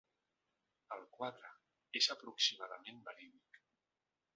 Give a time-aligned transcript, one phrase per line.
[0.95, 1.53] El quadre
[2.03, 3.67] és aproximadament verídic.